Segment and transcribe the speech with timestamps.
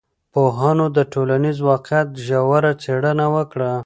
[0.33, 3.71] پوهانو د ټولنیز واقعیت ژوره څېړنه وکړه.